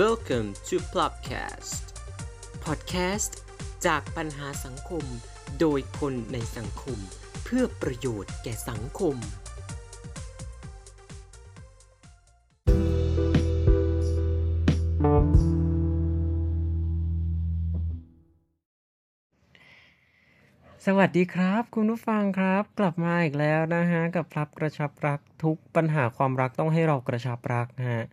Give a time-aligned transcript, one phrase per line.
[0.00, 1.82] Welcome to Plopcast
[2.64, 3.32] Podcast
[3.86, 5.04] จากปัญหาสังคม
[5.60, 6.98] โดยคนในสังคม
[7.44, 9.16] เพื่อประโยชน์แก่สังคม
[20.86, 28.04] สวัสดีครับ คุณผู้ฟังครับ กลับมาอีกแล้วนะฮะ กับพลับกระชับรักทุกปัญหาความรักต้องให้เรากระชับรักนะฮะ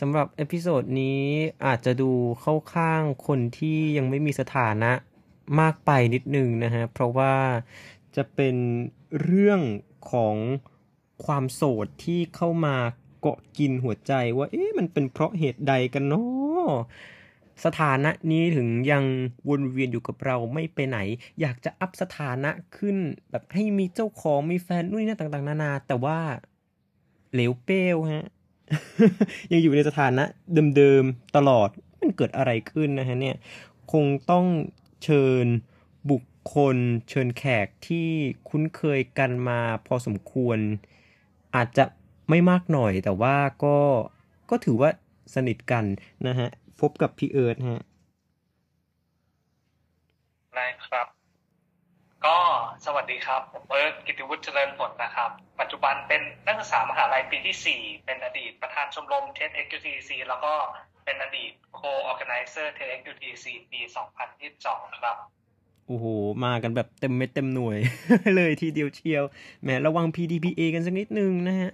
[0.00, 1.22] สำหรับ episode นี้
[1.66, 2.10] อาจจะดู
[2.40, 4.92] เข้าข้างคนที่ยังไม่มีสถานะ
[5.60, 7.34] มากไปนิดนึงนะฮะ เพราะว่า
[8.16, 8.56] จะเป็น
[9.22, 9.60] เรื่อง
[10.12, 10.36] ของ
[11.24, 12.76] ความโสดที่เข้ามา
[13.20, 16.70] เกาะกินหัวใจว่าเอ๊ะมันเป็นเพราะเหตุใดกันเนาะ
[17.64, 19.04] สถานะนี้ถึงยัง
[19.48, 20.98] วนเวียนอยู่กับเราไม่ไปไหน
[21.40, 22.96] อยากจะ up สถานะขึ้น
[23.30, 26.18] แบบให้มีเจ้าของมีแฟนนู่นนี่นั่นต่างๆ นานา แต่ว่า
[27.32, 28.26] เหลวเป้วฮะ
[29.52, 30.24] ยังอยู่ในสถานะ
[30.76, 31.68] เดิมๆตลอด
[32.00, 33.36] มันเกิดอะไรขึ้นนะฮะเนี่ย
[33.92, 34.46] คงต้อง
[35.04, 35.46] เชิญ
[36.10, 36.22] บุค
[36.54, 36.76] คล
[37.10, 38.08] เชิญแขกที่
[38.48, 40.58] คุ้นเคยกันมาพอสมควร
[41.54, 41.84] อาจจะ
[42.28, 43.78] ไม่มากหน่อย แต่ว่าก็
[44.50, 44.90] ก็ถือว่า
[45.34, 45.84] สนิทกัน
[46.26, 46.48] นะฮะ
[46.80, 47.82] พบกับพี่เอิร์ธฮะ
[50.54, 51.15] ได้ครับ
[52.24, 52.36] ก็
[52.84, 60.52] สวัสดีครับ ผมเอิร์ธกิติวุฒิเจริญผลนะครับ ปัจจุบันเป็นนักศึกษามหาลัยปีที่ 4 เป็นอดีตประธานชมรม TEDxTC แล้วก็
[61.04, 63.80] เป็นอดีต co-organizer TEDxTC ปี
[64.40, 65.16] 2022 ครับ
[65.86, 66.06] โอ้โห
[66.44, 67.78] มากันแบบเต็มเม็ดเต็มหน่วย
[68.36, 69.24] เลยทีเดียวเชียว
[69.62, 71.70] แหมระวัง PDPA กันสักนิดนึงนะฮะ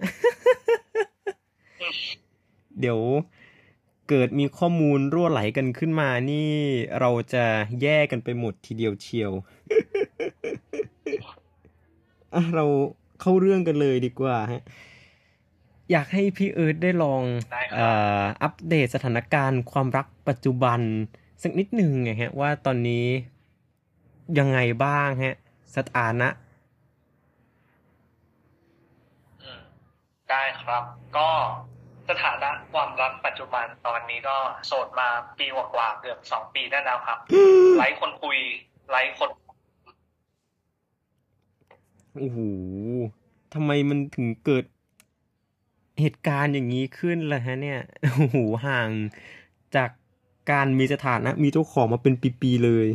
[2.79, 2.99] เดี๋ยว
[4.09, 6.51] เกิดมีข้อมูลรั่วไหลกันขึ้นมานี่
[6.99, 7.45] เราจะ
[7.81, 9.31] แย่กันไปหมดทีเดียวเชียว
[12.55, 12.65] เรา
[13.21, 14.63] เข้าเรื่องกันเลยดีกว่าฮะ
[15.91, 17.87] อยากให้พี่เอิร์ธได้ลองได้ครับเอ่
[18.19, 20.79] ออัปเดตสถานการณ์ความรักปัจจุบัน
[21.43, 23.05] สักนิดหนึ่งไงฮะ ว่าตอนนี้
[24.39, 25.37] ยังไงบ้างฮะ
[25.77, 26.29] สถานะ
[29.41, 29.61] อืม
[30.29, 30.83] ได้ครับ
[31.17, 31.29] ก็
[32.09, 34.37] สถานะความรักปัจจุบันตอนนี้ก็
[34.67, 37.19] โสดมาปีกว่าๆเกือบสองปีได้แล้วครับ
[37.79, 38.37] ไร้คนคุย
[38.89, 39.29] ไร้คน
[42.17, 42.39] โอ้โห
[43.53, 44.65] ทำไมมันถึงเกิด
[45.99, 47.79] เหตุการณ์อย่างนี้ขึ้นล่ะฮะเนี่ย
[48.15, 48.37] โอ้โห
[48.67, 48.89] ห่าง
[49.75, 49.89] จาก
[50.51, 52.87] การมีสถานะ มีเจ้าของมาเป็นปีๆเลย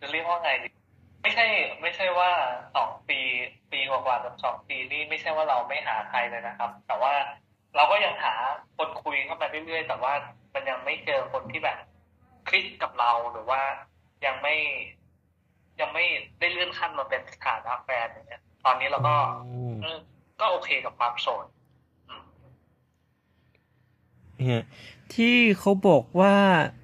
[0.00, 0.68] จะเรียกว่าไงดี
[1.22, 1.46] ไม่ใช่
[1.82, 2.30] ไม่ใช่ว่า
[2.76, 3.18] สองปี
[3.72, 7.14] ปีกว่าๆกับสองปีนี่ไม่ใช่ว่าเราไม่หาใครเลยนะครับ แต่ว่า
[7.76, 8.34] เราก็ยังหา
[8.76, 10.12] คนคุยเข้ามาเรื่อยๆ แต่ว่า
[10.54, 11.78] มันยังไม่เจอคนที่แบบ
[12.48, 13.60] คลิกกับเราหรือว่า
[14.26, 14.56] ยังไม่
[15.80, 16.04] ยังไม่
[16.38, 19.98] ได้เลื่อนขั้นมาเป็นสถานะแฟนอย่างเงี้ย ตอนนี้เราก็โอ้เออ
[20.40, 21.46] ก็โอเคกับความโสด
[22.08, 22.22] อืม
[24.50, 24.64] ฮะ
[25.14, 26.36] ที่เขาบอกว่า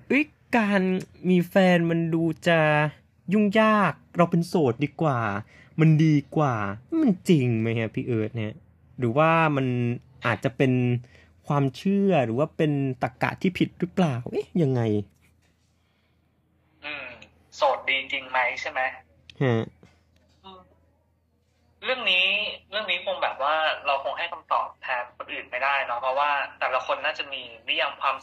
[0.08, 0.24] เอ้ย
[0.56, 0.80] การ
[1.28, 2.60] มีแฟนมันดูจะ
[3.32, 5.18] ยุ่งยาก เราเป็นโสดดีกว่า
[5.80, 6.54] มันดีกว่า
[7.02, 8.54] มันจริงไหมฮะพี่เอิร์ธเนี่ย
[8.98, 9.66] หรือว่ามัน
[10.26, 10.72] อาจจะเป็น
[11.46, 15.11] ความเชื่อหรือว่าเป็นตรกกะที่ผิดหรือเปล่า เอ๊ะยังไงอืม
[17.56, 19.02] โสดดีจริงไหมใช่ไหมฮะ
[21.84, 22.28] เรื่องนี้
[22.70, 23.54] เรื่องนี้คงแบบว่า
[23.86, 26.30] เราคงให้คำตอบแทนคนอื่นไม่ได้เนาะเพราะว่า
[26.60, 28.16] แต่ละคนน่าจะมีนิยามความ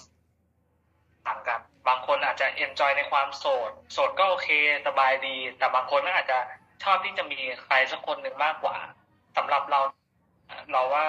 [1.28, 4.50] ต่างกัน บางคนอาจจะเอนจอยในความโสด โสดก็โอเค
[4.88, 6.40] สบายดี แต่บางคนก็อาจจะ
[6.84, 8.78] ชอบที่จะมีใครสักคนหนึ่งมากกว่า
[9.38, 9.80] สำหรับเรา
[10.72, 11.08] เราว่า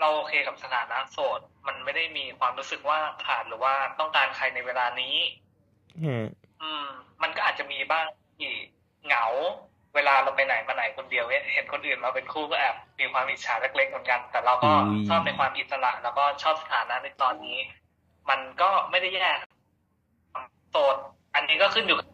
[0.00, 5.16] เราโอเคกับสถานะโสด มันไม่ได้มีความรู้สึกว่าขาดหรือว่าต้องการใครในเวลานี้
[6.04, 6.28] ฮะ
[6.62, 6.86] อืม
[7.22, 8.06] มันก็อาจจะมีบ้าง
[8.38, 8.50] ที่
[9.06, 9.26] เหงา
[9.94, 17.58] เวลาเราไปไหนมาไหนคนเดียวเนี่ยเห็นคนอื่นมาเป็นคู่ก็แอบมีความอิจฉาเล็กๆเหมือนกัน แต่เราก็อุ้ยชอบในความอิสระ แล้วก็ชอบสถานะในตอนนี้
[18.30, 19.28] มันก็ไม่ได้แย่
[20.70, 20.96] โสด
[21.34, 22.06] อันนี้ก็ขึ้นอยู่กับ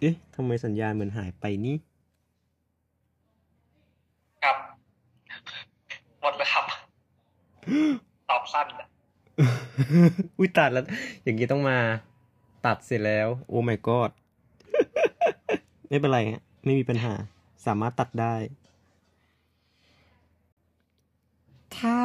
[0.00, 1.76] เอ๊ะทำไมสัญญาณเหมือนหายไปนี่
[4.42, 4.56] ครับ
[6.20, 6.64] หมดแล้วครับ
[8.30, 8.88] ตอบสั้นนะ
[10.38, 10.84] อุ้ยตัดแล้ว
[11.22, 11.78] อย่างนี้ต้องมา
[12.66, 14.10] ตัดเสร็จแล้ว โอ้ my god
[15.88, 17.14] ไม่เป็นไรฮะไม่มีปัญหา
[17.66, 18.34] สามารถตัดได้
[21.78, 22.00] ถ้า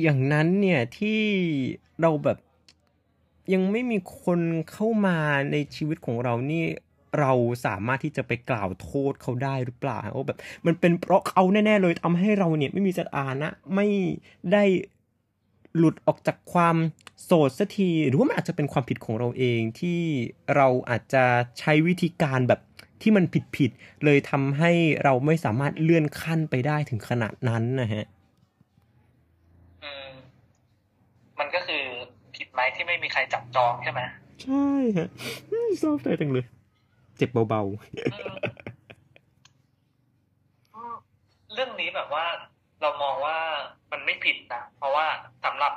[0.00, 1.22] อย่างนั้นเนี่ยที่
[2.00, 2.38] เราแบบ
[3.52, 4.40] ยังไม่มีคน
[4.72, 5.18] เข้ามา
[5.50, 6.64] ในชีวิตของเรานี่
[7.20, 7.32] เรา
[7.66, 13.86] สามารถที่จะไปกล่าวโทษเขาได้หรือเปล่าว่าแบบ มันเป็นเพราะเขาแน่ ๆ เลยทำให้เราเนี่ยไม่มีสถานะไม่
[14.52, 14.64] ได้
[15.76, 16.76] หลุดออกจากความ
[17.24, 20.00] โสดสักทีหรือว่ามันอาจจะเป็นความผิดของเราเองที่
[20.56, 21.24] เราอาจจะ
[21.58, 22.60] ใช้วิธีการแบบ
[23.02, 23.24] ที่มัน
[23.56, 24.70] ผิดๆเลยทำให้
[25.04, 28.04] เราไม่สามารถเลื่อนขั้นไปได้ถึงขนาดนั้นนะฮะ
[29.84, 30.10] อืม
[31.38, 31.82] มันก็คือ
[32.36, 34.00] ผิดไหมที่ไม่มีใครจับจองใช่ไหม
[34.42, 35.08] ใช่ฮะ
[35.80, 36.44] เศร้าใจจังเลย
[37.16, 37.74] เจ็บเบาๆ
[41.52, 42.26] เรื่องนี้แบบว่า
[42.80, 43.36] เรามองว่า
[43.92, 45.06] มันไม่ผิดนะเพราะว่า
[45.44, 45.72] สำหรับ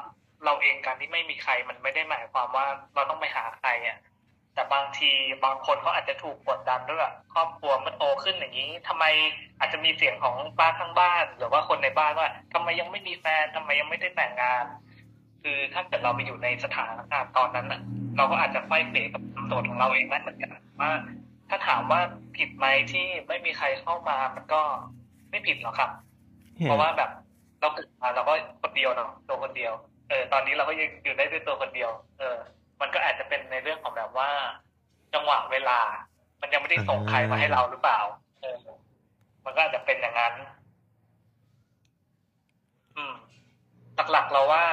[0.45, 3.97] เราเองการที่ไม่มีใครมันไม่ได้หมายความว่าเราต้องไปหาใครอะ
[4.53, 5.11] แต่บางที
[5.45, 7.01] บางคนเขาอาจจะถูกกดดันด้วย
[7.33, 9.05] ครอบครัวมื่อโตขึ้นอย่างนี้ทำไม
[9.59, 14.65] อาจจะมีเสียงของป้าข้างบ้าน หรือว่าคนในบ้านว่าทำไมยังไม่มีแฟนทำไมยังไม่ได้แต่งงาน
[15.43, 17.67] คือถ้าเกิดเราไปอยู่ในสถานการณ์ตอนนั้น
[18.17, 20.51] เราก็อาจจะไฟเฟกับตัวของเราเองได้เหมือนกัน
[20.81, 20.91] ว่า
[21.49, 22.01] ถ้าถามว่า
[22.37, 24.61] ผิดไหมที่ไม่มีใครเข้ามามันก็
[25.29, 25.91] ไม่ผิดหรอกครับ
[26.63, 27.09] เพราะว่าแบบ
[27.59, 29.73] เราเกิดมาเราก็คนเดียวเนาะตัวคนเดียว
[30.09, 32.37] เออ ตอนนี้เราก็ยังอยู่ได้ด้วยตัวคนเดียว เออ
[32.81, 34.29] มันก็อาจจะเป็นในเรื่องของแบบว่า
[35.13, 35.79] จังหวะเวลา
[36.41, 37.99] มันยังไม่ได้ส่งใครมาให้เราหรือเปล่า
[38.41, 38.57] เออ
[39.45, 40.33] มันก็อาจจะเป็นอย่างนั้น
[42.95, 43.13] อืม
[44.11, 44.63] หลักๆเราว่า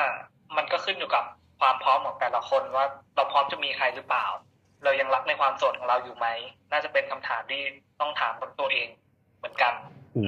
[0.57, 1.25] มันก็ขึ้นอยู่กับ
[1.61, 2.87] ความพร้อมของแต่ละคนว่า
[3.17, 4.27] เราพร้อมจะมีใครหรือเปล่า
[4.85, 6.27] เรายังรักในความโสดของเราอยู่ไหม
[6.73, 7.63] น่าจะเป็นคำถามที่
[8.01, 8.89] ต้องถามตัวเอง
[9.39, 9.73] เหมือนกัน
[10.17, 10.23] อื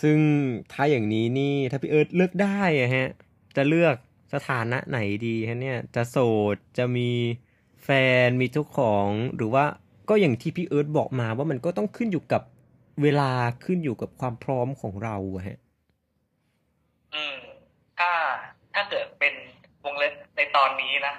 [0.00, 0.18] ซึ่ง
[0.72, 3.08] ถ้าอย่างนี้นี่ถ้าพี่เอิร์ธเลือกได้อะฮะ
[3.56, 3.96] จะเลือก
[4.34, 6.18] สถานะไหนดีฮะเนี่ย จะโส
[6.54, 7.10] ดจะมี
[7.84, 7.88] แฟ
[8.26, 9.06] นมีเจ้าของ
[9.36, 9.64] หรือว่า
[10.08, 12.42] ก็อย่างที่พี่เอิร์ธบอกมาว่ามันก็ต้องขึ้นอยู่กับ
[13.02, 13.30] เวลา
[13.64, 15.16] ขึ้นอยู่กับความพร้อมของเรา
[15.48, 15.58] ฮะ
[17.14, 17.36] อืม
[17.98, 18.10] ถ้า
[18.74, 19.34] ถ้าเกิดเป็น
[19.84, 21.14] วงเล็บในตอนนี้นะ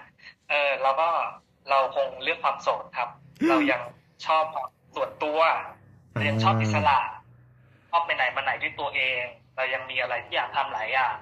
[0.51, 1.09] เออเราก็
[1.69, 3.09] เราคงเลือกความโสดครับ
[3.49, 3.81] เรายัง
[4.25, 4.45] ชอบ
[4.95, 5.39] ส่วนตัว
[6.13, 6.99] เรายังชอบอิสระ
[7.89, 9.21] ชอบไปไหนมาไหนด้วยตัวเอง
[9.55, 11.15] เรายังมีอะไรที่อยากทำหลายอย่าง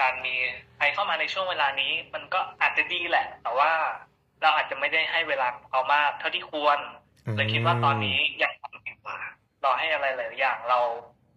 [0.00, 0.34] การมี
[0.76, 3.72] ใครเข้ามาในช่วงเวลานี้ มันก็อาจจะดีแหละ แต่ว่า
[4.42, 6.78] เราอาจจะไม่ได้ให้เวลาเขามากเท่าที่ควร
[7.36, 9.18] เลยคิดว่าตอนนี้อยากทำดีกว่า
[9.64, 10.78] รอให้อะไรหลายอย่างเรา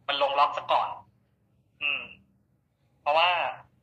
[0.07, 0.89] มันลงล็อกซะก่อน
[1.81, 2.01] อืม
[3.01, 3.29] เพราะว่า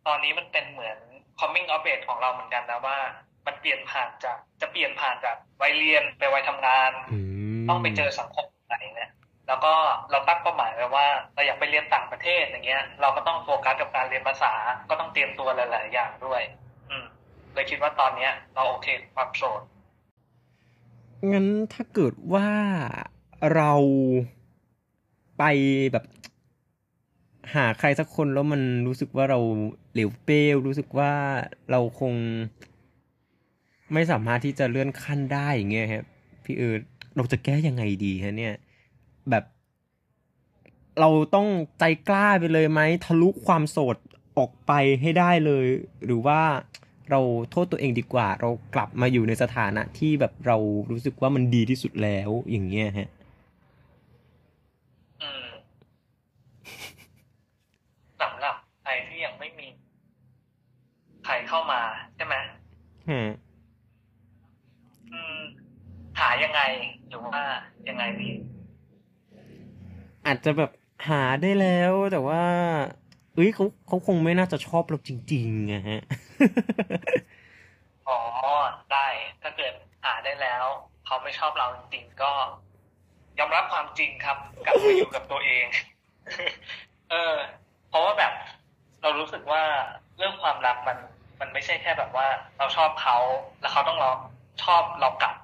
[0.07, 0.99] ตอนนี้มันเป็นเหมือน
[1.41, 2.99] coming of age ของเราเหมือนกันนะว่า
[3.47, 6.91] มันเปลี่ยนผ่านจาก จะเปลี่ยนผ่านจากวัยเรียนไปวัยทำงาน
[7.69, 9.11] ต้องไปเจอสังคมไหนเนี่ย
[9.49, 9.75] แล้วก็
[10.11, 14.53] เราตั้งเป้าหมายไว้ว่าเราอยากไปเรียนต่างประเทศอย่างเงี้ย เราก็ต้องโฟกัสกับการเรียนภาษา
[14.91, 16.43] ก็ต้องเตรียมตัวหลาย ๆ อย่างด้วย
[16.91, 17.05] อืม
[17.55, 19.63] เลยคิดว่าตอนเนี้ย เราโอเคความโสด
[21.33, 22.49] งั้นถ้าเกิดว่า
[23.55, 23.73] เรา
[25.39, 25.45] ไป
[25.93, 26.05] แบบ
[27.55, 29.39] หาใครสักคนแล้วมันรู้สึกว่าเรา
[29.93, 31.13] เหลวเปลวรู้สึกว่า
[31.71, 32.15] เราคง
[33.93, 36.05] ไม่สามารถที่จะเลื่อนขั้นได้อย่างเงี้ยครับ
[36.45, 36.83] พี่เอิร์ด
[37.17, 38.55] เราจะแก้ยังไงดีฮะเนี่ย
[39.31, 39.45] แบบ
[41.01, 41.49] เราต้อง
[41.79, 43.97] ใจกล้าไปเลยไหมทะลุความโสด
[44.39, 45.67] ออกไปให้ได้เลย
[46.05, 46.41] หรือว่า
[47.11, 47.21] เรา
[47.51, 50.57] โทษตัวเองดีกว่า เรากลับมาอยู่ในสถานะที่แบบเรา
[50.91, 53.09] รู้สึกว่ามันดีที่สุดแล้วอย่างเงี้ยฮะ
[58.21, 59.67] สำหรับใครที่ยังไม่มี
[61.25, 61.81] ใครเข้ามา
[62.17, 62.35] ใช่ไหม
[63.09, 63.29] อืม
[66.19, 66.61] หายังไง
[67.09, 67.45] หรือ ว่า
[67.89, 68.31] ยังไงดี
[70.27, 70.71] อาจจะแบบ
[71.09, 72.43] หาได้แล้วแต่ว่า
[73.35, 76.01] เอ้ยเขาเขาคงไม่น่าจะชอบเราจริงๆนะฮะ
[78.09, 78.19] อ๋อ
[78.93, 79.07] ได้
[79.43, 79.73] ถ้าเกิด
[80.05, 80.65] หาได้แล้ว
[81.07, 82.33] เขาไม่ชอบเราจริงๆก็
[83.39, 85.65] ยอมรับความจริงครับ กลับมาอยู่กับตัวเอง
[87.11, 87.35] เออ
[87.89, 88.33] เพราะว่าแบบ
[89.03, 89.63] เรารู้สึกว่า
[90.17, 90.99] เรื่องความรักมัน
[91.41, 92.27] มันไม่ใช่แค่แบบว่า
[92.59, 93.19] เราชอบเขา
[93.61, 94.11] แล้วเขาต้องรอ
[94.65, 95.35] ชอบเรากลับ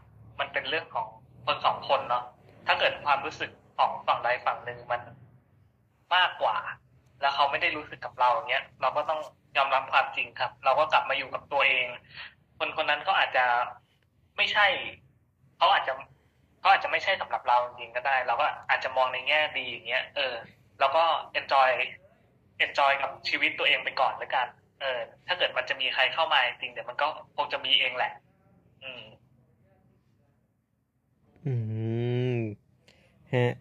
[0.41, 1.09] มันเป็นเรื่องของ
[1.47, 2.25] คนสองคนเนาะ
[2.67, 5.01] ถ้าเกิดความรู้สึกของฝั่งใดฝั่งหนึ่งมัน
[6.15, 6.57] มากกว่า
[7.21, 9.21] แล้วเขาไม่ได้รู้สึกกับเราเนี้ย เราก็ต้อง
[9.57, 11.87] ยอมรับความจริงครับ เราก็กลับมาอยู่กับตัวเอง
[12.59, 13.45] คนคนนั้นก็อาจจะ
[14.37, 14.67] ไม่ใช่
[15.57, 15.93] เขาอาจจะ
[16.61, 20.35] เขาอาจจะไม่ใช่สำหรับเราจริงก็ได้ เราก็อาจจะมองในแง่ดีอย่างเงี้ย เออ
[20.81, 21.05] เราก็
[21.39, 21.71] enjoy
[22.65, 24.47] enjoy กับชีวิตตัวเองไปก่อนแล้วกัน
[24.81, 28.13] เออ ถ้าเกิดมันจะมีใครเข้ามาจริงเดี๋ยวมันก็คงจะมีเองแหละ
[28.83, 29.03] อืม
[31.47, 31.53] อื
[32.37, 32.37] ม
[33.35, 33.53] ฮะ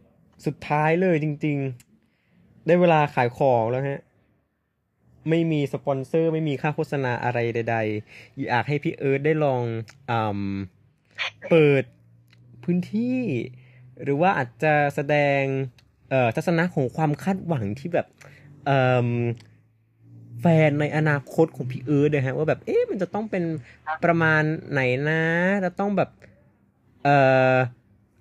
[0.45, 1.57] สุดท้ายเลยจริง
[2.11, 4.01] ๆ ได้เวลาขายของแล้วฮะ
[5.29, 7.77] ไม่มีสปอนเซอร์ ไม่มีค่าโฆษณาอะไรใด
[8.09, 9.63] ๆ อยากให้พี่เอิร์ธได้ลอง
[10.11, 10.13] อ
[11.49, 11.83] เปิด
[12.63, 13.19] พื้นที่
[14.03, 15.41] หรือว่าอาจจะแสดง
[16.09, 18.07] เอ่อทัศนะของความคาดหวังที่แบบ
[20.41, 23.43] แฟนในอนาคตของพี่เอิร์ธนะฮะว่าแบบเอ๊ะมันจะต้องเป็น
[24.03, 25.21] ประมาณไหนนะ
[25.65, 26.09] จะต้องแบบ
[27.05, 27.17] เอ่
[27.53, 27.55] อ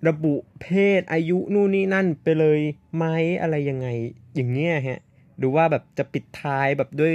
[0.07, 0.67] ระบุเพ
[0.99, 2.59] ศอายุนู่นนี่นั่นไปเลย
[2.95, 3.05] ไหม
[3.41, 3.87] อะไรยังไง
[4.35, 5.01] อย่างเงี้ยฮะ
[5.37, 7.13] หรือว่าแบบจะปิดท้ายแบบด้วย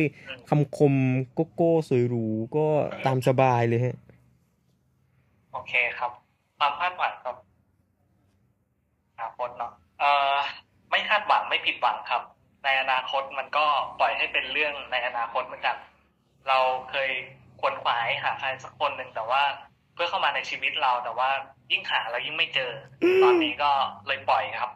[0.49, 0.95] คำคม
[1.35, 2.67] โกโก้สวยหรูก็
[3.07, 3.97] ตามสบายเลยฮะ
[5.53, 6.11] โอเคครับ
[6.59, 7.37] ความคาดหวังกับ
[9.11, 10.37] อนาคตเนาะเอ่อ
[10.91, 12.23] ไม่คาดหวังไม่ผิดหวังครับ
[12.65, 13.67] ในอนาคตมันก็
[13.99, 15.77] ปล่อยให้เป็นเรื่องในอนาคตเหมือนกัน
[16.49, 16.59] เรา
[16.91, 17.11] เคย
[17.61, 19.43] ควนขวายหาใครสักคนหนึ่งแต่ว่า
[19.95, 21.31] เพื่อเข้ามาในชีวิตเราแต่ว่า
[21.73, 22.73] ยิ่งหาเรายิ่งไม่เจอ
[23.23, 23.71] ตอนนี้ก็
[24.07, 24.73] เลยปล่อยครับ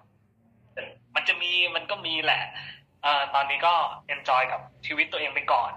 [1.14, 2.42] มันจะมีมันก็มีแหละ
[3.02, 3.74] เอ่อตอนนี้ก็
[4.06, 5.70] enjoy กับชีวิตตัวเองไปก่อน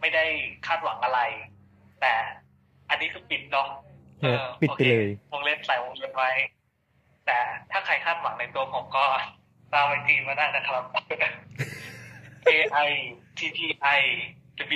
[0.00, 0.24] ไม่ได้
[0.66, 1.20] คาดหวังอะไร
[2.00, 2.14] แต่
[2.90, 3.68] อันนี้คือปิดเนาะ
[4.24, 6.30] ฮะปิดไปเลยโอควงเล็บใส่วงเล็บไว้
[7.26, 7.38] แต่
[7.70, 9.04] ถ้าใครคาดหวังในตัวผมก็
[9.72, 10.84] ตาม IG มาได้นะครับ
[12.48, 12.50] K
[12.86, 12.90] I
[13.38, 13.60] T T
[13.98, 14.00] I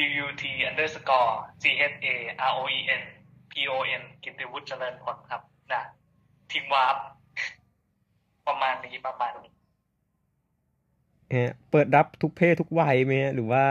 [0.04, 2.08] W U T underscore C H A
[2.50, 3.02] R O E N
[3.50, 5.42] P O N กิตติวุฒิเจริญผลครับ
[5.72, 5.82] นะ
[6.50, 6.96] ทิ้งวาร์ป
[8.46, 9.52] ประมาณนี้ประมาณนี้
[11.34, 13.66] ฮะเปิดรับทุกเพศทุกวัยไหมฮะหรือว่า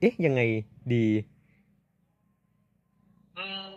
[0.00, 0.40] เอ๊ะยังไง
[0.94, 1.06] ดี
[3.36, 3.68] อืม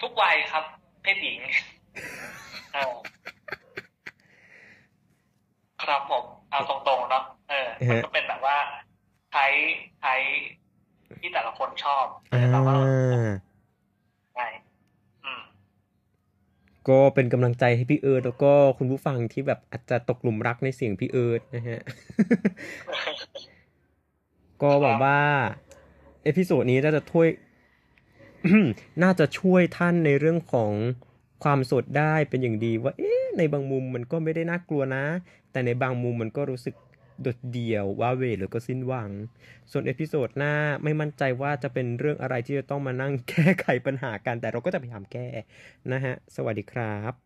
[0.00, 0.64] ทุกวัยครับ
[1.02, 1.38] เพศหญิง
[2.72, 2.94] เออ
[5.82, 8.56] ครับผมเอาตรงๆเนาะเออมันก็เป็นแบบว่า
[9.32, 9.46] ใช้
[10.00, 10.14] ใช้
[11.20, 12.76] ที่แต่ละคนชอบอ่เราก็า
[14.34, 14.46] ใช่
[15.24, 15.42] อืม
[16.88, 21.80] ก็เป็นกำลังใจให้พี่เอิร์ธแล้วก็คุณผู้ฟังที่แบบอาจจะตกหลุมรักในเสียงพี่เอิร์ธนะฮะ
[24.62, 25.20] ก็หวังว่า
[26.24, 27.28] episode นี้น่าจะช่วย
[29.02, 30.72] น่าจะช่วยท่านในเรื่องของ
[31.44, 35.04] ความโสดได้เป็นอย่างดีว่า เอ๊ะในบางมุมมันก็ไม่ได้น่ากลัวนะ
[35.52, 36.74] แต่ในบางมุมมันก็รู้สึก
[37.20, 39.10] โดดเดี่ยวว้าเวหรือก็สิ้นหวัง
[39.70, 40.52] ส่วน episode หน้า
[40.84, 45.26] ไม่มั่นใจว่าจะเป็นเรื่องอะไรที่จะต้องมานั่งแก้ไขปัญหากัน แต่เราก็จะพยายามแก้
[45.92, 47.23] นะฮะ สวัสดีครับ